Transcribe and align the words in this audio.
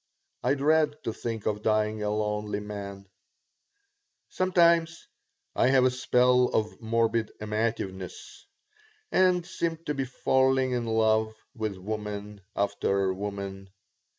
I 0.41 0.55
dread 0.55 0.95
to 1.03 1.13
think 1.13 1.45
of 1.45 1.61
dying 1.61 2.01
a 2.01 2.09
lonely 2.09 2.59
man 2.59 3.07
Sometimes 4.29 5.05
I 5.55 5.67
have 5.67 5.83
a 5.85 5.91
spell 5.91 6.45
of 6.47 6.81
morbid 6.81 7.31
amativeness 7.39 8.47
and 9.11 9.45
seem 9.45 9.77
to 9.85 9.93
be 9.93 10.05
falling 10.05 10.71
in 10.71 10.87
love 10.87 11.35
with 11.53 11.77
woman 11.77 12.41
after 12.55 13.13
woman. 13.13 13.69